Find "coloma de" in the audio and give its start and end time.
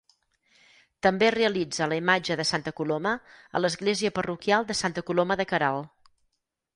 5.11-5.47